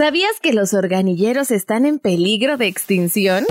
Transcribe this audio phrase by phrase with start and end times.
[0.00, 3.44] ¿Sabías que los organilleros están en peligro de extinción?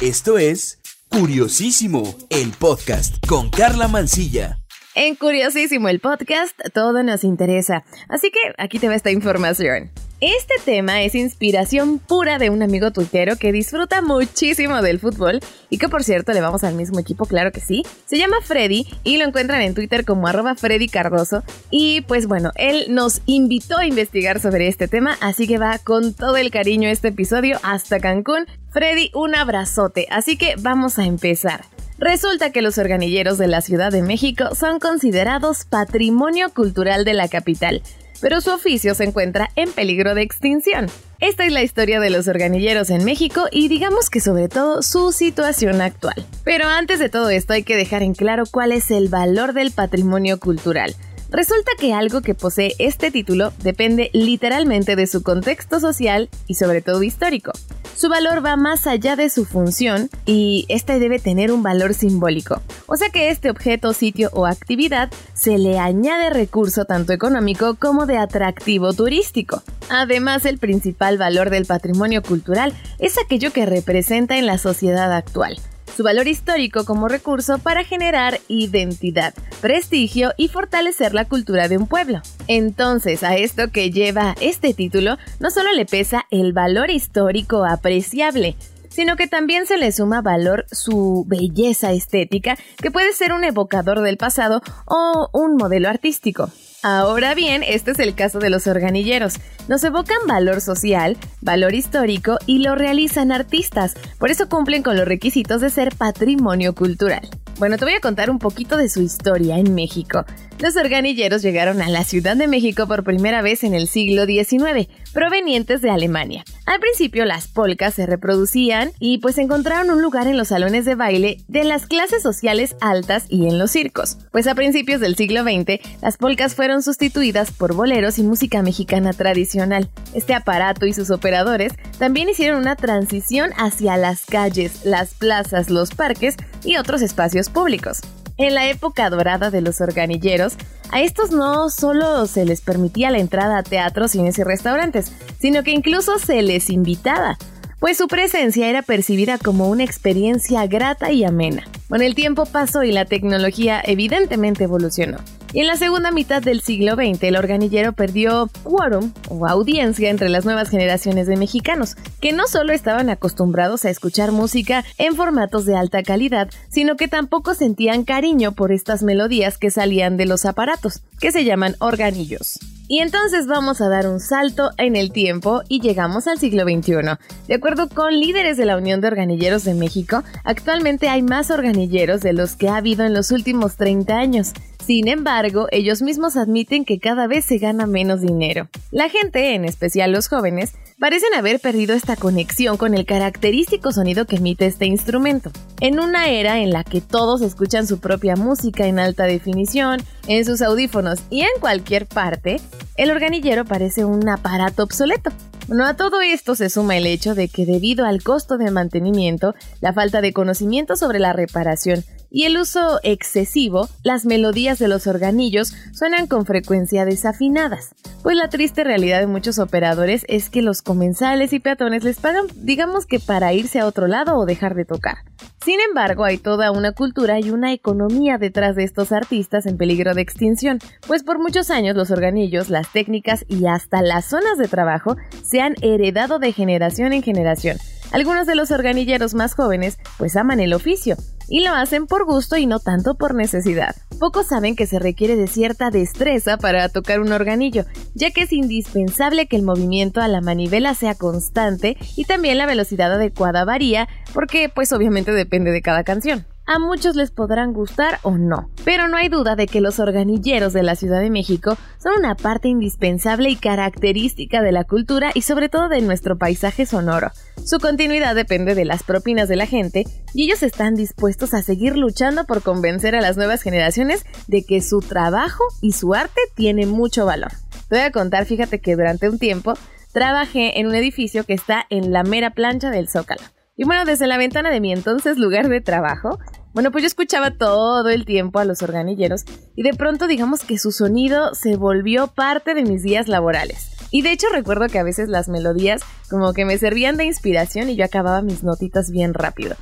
[0.00, 0.78] Esto es
[1.10, 4.60] Curiosísimo, el podcast con Carla Mancilla.
[4.94, 7.84] En Curiosísimo, el podcast, todo nos interesa.
[8.08, 9.90] Así que aquí te va esta información.
[10.26, 15.76] Este tema es inspiración pura de un amigo tuitero que disfruta muchísimo del fútbol y
[15.76, 17.82] que por cierto le vamos al mismo equipo, claro que sí.
[18.06, 21.42] Se llama Freddy y lo encuentran en Twitter como arroba Freddy Cardoso.
[21.70, 26.14] Y pues bueno, él nos invitó a investigar sobre este tema, así que va con
[26.14, 28.46] todo el cariño este episodio hasta Cancún.
[28.70, 31.66] Freddy, un abrazote, así que vamos a empezar.
[31.98, 37.28] Resulta que los organilleros de la Ciudad de México son considerados patrimonio cultural de la
[37.28, 37.82] capital
[38.24, 40.86] pero su oficio se encuentra en peligro de extinción.
[41.20, 45.12] Esta es la historia de los organilleros en México y digamos que sobre todo su
[45.12, 46.24] situación actual.
[46.42, 49.72] Pero antes de todo esto hay que dejar en claro cuál es el valor del
[49.72, 50.94] patrimonio cultural.
[51.30, 56.82] Resulta que algo que posee este título depende literalmente de su contexto social y sobre
[56.82, 57.52] todo histórico.
[57.96, 62.60] Su valor va más allá de su función y este debe tener un valor simbólico.
[62.86, 68.06] O sea que este objeto, sitio o actividad se le añade recurso tanto económico como
[68.06, 69.62] de atractivo turístico.
[69.90, 75.58] Además, el principal valor del patrimonio cultural es aquello que representa en la sociedad actual
[75.94, 81.86] su valor histórico como recurso para generar identidad, prestigio y fortalecer la cultura de un
[81.86, 82.20] pueblo.
[82.48, 88.56] Entonces, a esto que lleva este título, no solo le pesa el valor histórico apreciable,
[88.88, 94.00] sino que también se le suma valor su belleza estética, que puede ser un evocador
[94.00, 96.50] del pasado o un modelo artístico.
[96.86, 99.36] Ahora bien, este es el caso de los organilleros.
[99.68, 105.08] Nos evocan valor social, valor histórico y lo realizan artistas, por eso cumplen con los
[105.08, 107.26] requisitos de ser patrimonio cultural.
[107.58, 110.26] Bueno, te voy a contar un poquito de su historia en México.
[110.60, 114.88] Los organilleros llegaron a la Ciudad de México por primera vez en el siglo XIX,
[115.12, 116.44] provenientes de Alemania.
[116.64, 120.94] Al principio las polcas se reproducían y pues encontraron un lugar en los salones de
[120.94, 124.16] baile de las clases sociales altas y en los circos.
[124.30, 129.12] Pues a principios del siglo XX las polcas fueron sustituidas por boleros y música mexicana
[129.12, 129.90] tradicional.
[130.14, 135.90] Este aparato y sus operadores también hicieron una transición hacia las calles, las plazas, los
[135.90, 138.00] parques y otros espacios públicos.
[138.36, 140.54] En la época dorada de los organilleros,
[140.90, 145.62] a estos no solo se les permitía la entrada a teatros, cines y restaurantes, sino
[145.62, 147.38] que incluso se les invitaba,
[147.78, 151.62] pues su presencia era percibida como una experiencia grata y amena.
[151.88, 155.18] Con el tiempo pasó y la tecnología evidentemente evolucionó.
[155.54, 160.28] Y en la segunda mitad del siglo XX, el organillero perdió quórum o audiencia entre
[160.28, 165.64] las nuevas generaciones de mexicanos, que no solo estaban acostumbrados a escuchar música en formatos
[165.64, 170.44] de alta calidad, sino que tampoco sentían cariño por estas melodías que salían de los
[170.44, 172.58] aparatos, que se llaman organillos.
[172.86, 177.16] Y entonces vamos a dar un salto en el tiempo y llegamos al siglo XXI.
[177.48, 182.20] De acuerdo con líderes de la Unión de Organilleros de México, actualmente hay más organilleros
[182.20, 184.52] de los que ha habido en los últimos 30 años.
[184.84, 188.68] Sin embargo, ellos mismos admiten que cada vez se gana menos dinero.
[188.90, 194.26] La gente, en especial los jóvenes, parecen haber perdido esta conexión con el característico sonido
[194.26, 195.50] que emite este instrumento.
[195.80, 200.44] En una era en la que todos escuchan su propia música en alta definición, en
[200.44, 202.60] sus audífonos y en cualquier parte,
[202.96, 205.30] el organillero parece un aparato obsoleto.
[205.66, 209.54] Bueno, a todo esto se suma el hecho de que debido al costo de mantenimiento,
[209.80, 215.06] la falta de conocimiento sobre la reparación y el uso excesivo, las melodías de los
[215.06, 217.94] organillos suenan con frecuencia desafinadas.
[218.24, 222.46] Pues la triste realidad de muchos operadores es que los comensales y peatones les pagan,
[222.56, 225.18] digamos que para irse a otro lado o dejar de tocar.
[225.64, 230.12] Sin embargo, hay toda una cultura y una economía detrás de estos artistas en peligro
[230.12, 234.66] de extinción, pues por muchos años los organillos, las técnicas y hasta las zonas de
[234.66, 237.78] trabajo se han heredado de generación en generación.
[238.10, 241.16] Algunos de los organilleros más jóvenes pues aman el oficio
[241.48, 243.96] y lo hacen por gusto y no tanto por necesidad.
[244.18, 247.84] Pocos saben que se requiere de cierta destreza para tocar un organillo,
[248.14, 252.66] ya que es indispensable que el movimiento a la manivela sea constante y también la
[252.66, 256.46] velocidad adecuada varía porque pues obviamente depende de cada canción.
[256.66, 260.72] A muchos les podrán gustar o no, pero no hay duda de que los organilleros
[260.72, 265.42] de la Ciudad de México son una parte indispensable y característica de la cultura y
[265.42, 267.32] sobre todo de nuestro paisaje sonoro.
[267.66, 271.98] Su continuidad depende de las propinas de la gente y ellos están dispuestos a seguir
[271.98, 276.86] luchando por convencer a las nuevas generaciones de que su trabajo y su arte tiene
[276.86, 277.52] mucho valor.
[277.90, 279.74] Te voy a contar, fíjate que durante un tiempo
[280.12, 283.53] trabajé en un edificio que está en la mera plancha del Zócalo.
[283.76, 286.38] Y bueno, desde la ventana de mi entonces lugar de trabajo,
[286.74, 289.44] bueno, pues yo escuchaba todo el tiempo a los organilleros
[289.74, 293.90] y de pronto digamos que su sonido se volvió parte de mis días laborales.
[294.12, 297.90] Y de hecho recuerdo que a veces las melodías como que me servían de inspiración
[297.90, 299.74] y yo acababa mis notitas bien rápido.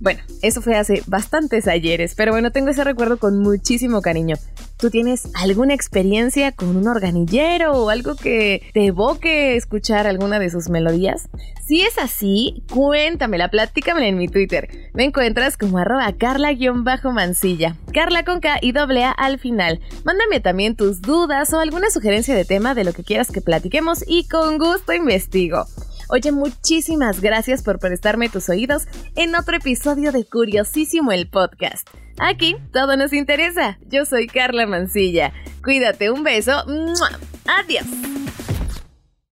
[0.00, 4.36] Bueno, eso fue hace bastantes ayeres, pero bueno, tengo ese recuerdo con muchísimo cariño.
[4.78, 10.48] ¿Tú tienes alguna experiencia con un organillero o algo que te evoque escuchar alguna de
[10.48, 11.28] sus melodías?
[11.66, 14.70] Si es así, cuéntamela, platícamela en mi Twitter.
[14.94, 17.76] Me encuentras como arroba carla-mansilla.
[17.92, 19.80] Carla con K y doble A al final.
[20.04, 24.02] Mándame también tus dudas o alguna sugerencia de tema de lo que quieras que platiquemos
[24.06, 25.66] y con gusto investigo.
[26.12, 31.88] Oye, muchísimas gracias por prestarme tus oídos en otro episodio de Curiosísimo el Podcast.
[32.18, 33.78] Aquí todo nos interesa.
[33.86, 35.32] Yo soy Carla Mancilla.
[35.62, 36.52] Cuídate, un beso.
[37.46, 37.86] Adiós.